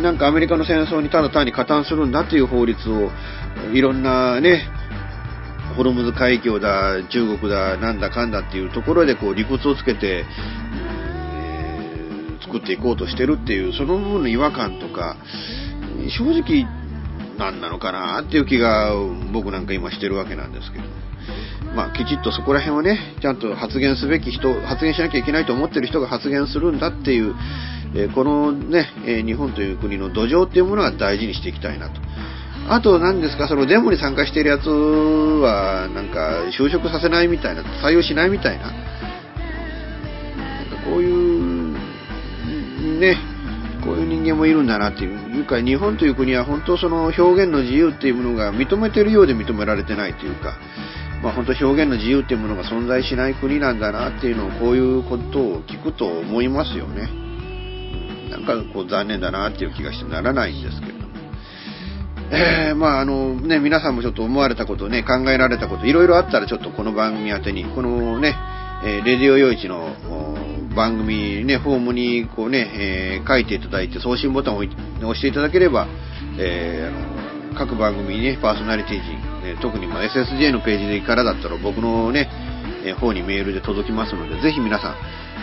[0.02, 3.12] なんかアメリカの戦争にただ単に加担するんだっていう法律を、
[3.74, 4.70] いろんなね、
[5.76, 10.26] ホルムズ海峡だ、中国だ、なんだかんだっていうところでこう理屈をつけて、
[12.56, 15.18] 作っていこうとしてるっていう、その部分の違和感とか、
[16.18, 16.66] 正直
[17.38, 18.94] 何なのかなっていう気が
[19.34, 20.84] 僕なんか今してるわけなんですけど。
[21.76, 27.36] まあ、きちっとそこら辺をね、ちゃんと発言すべき人、発言しなきゃいけないと思ってる人が発言するんだっていう、
[27.96, 32.00] えこのね、え日本という国の土壌っていうものは大事にしていきたいなと。
[32.70, 38.68] あと何ですか、そのデモに参加しているやつは、なんか、就職させないみたいな、採用しないみたいな。
[38.68, 38.76] なん
[40.70, 41.25] かこういう、
[43.00, 43.18] ね、
[43.84, 45.26] こういう人間もいるんだなっていう。
[45.36, 50.58] いうか、日本という国は本当その表現の自由っていうものが認めてるようで認められてないというか、
[51.22, 57.10] まあ本当表現の自由っていうものが存在しない国なんだなっていうのをこういうことを聞くと思いますよね。
[58.30, 61.06] なんかこう残念だなっていう気がしてならないんですけれども。
[62.32, 68.36] えー、まああのね、皆さんもちょっと思われたことね、考えられたこと、いろいろあったらちょっとこの番組宛てに、このね、
[68.84, 69.96] えー、レディオ用一の
[70.76, 75.88] 番組ね、フォームにこうね、えー、書いていただいて送信ボタンを押していただければ、
[76.38, 82.30] えー、あの各番組にね、パーソナリティ陣、え特にま SSJ のページでからだったら僕のね、
[82.86, 84.96] え方にメールで届きますので、ぜひ皆さん、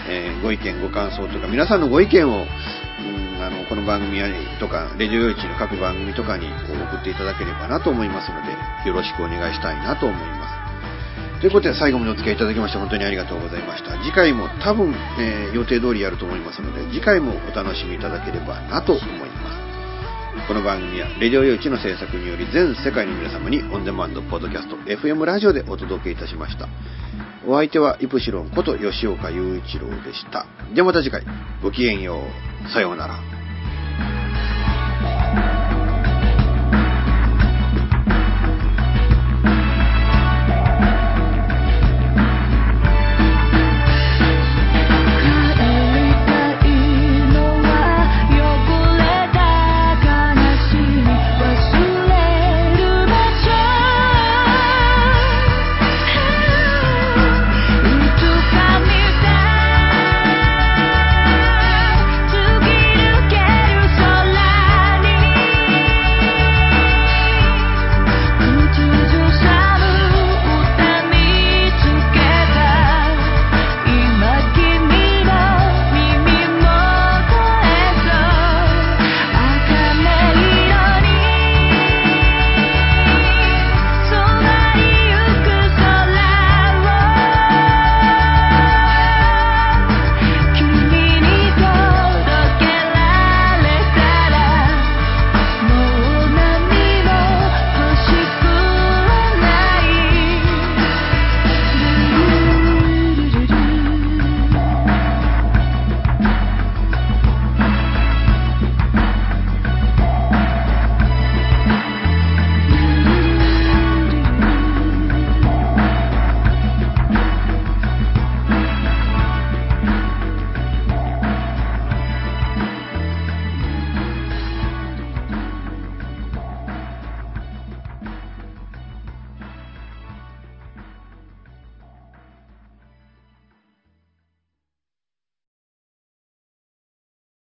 [0.09, 4.21] えご意見、ご感想とか、皆さんのご意見を、うんあのこの番組
[4.61, 8.53] とか、レジオ用地の各番組とかに送っていただければなと思いますので、
[8.89, 10.52] よろしくお願いしたいなと思います。
[11.43, 13.99] ということで最後までお付き合いいただきまして本当にありがとうございました。
[14.05, 19.51] 次回も多分、えー、予定通りやると思いますので、次回もお楽しみいただければなと思いま
[20.39, 20.47] す。
[20.47, 26.69] この番組は、レディオ用地の制作により全世界の皆様にオンデマンド、ポッドキャスト、FM ラジオでお届けいたしました。
[27.45, 30.47] お相手はイプシロンこと吉岡雄一郎でした。
[30.73, 31.25] ではまた次回、
[31.61, 32.21] ごきげんよ
[32.69, 32.71] う。
[32.71, 33.42] さようなら。